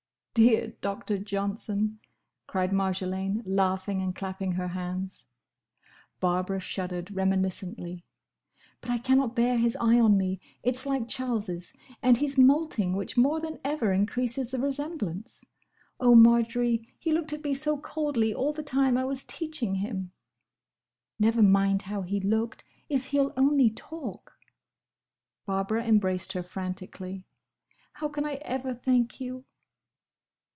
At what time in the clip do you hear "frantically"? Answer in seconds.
26.41-27.25